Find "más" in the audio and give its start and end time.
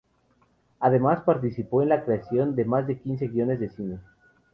2.65-2.87